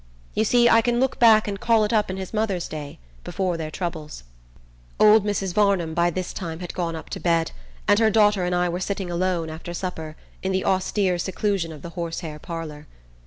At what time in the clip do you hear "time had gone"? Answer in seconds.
6.33-6.95